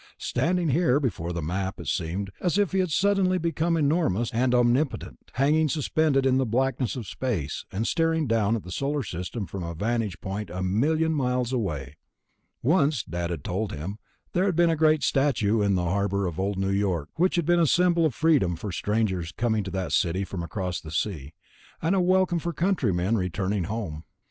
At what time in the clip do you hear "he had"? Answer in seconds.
2.71-2.89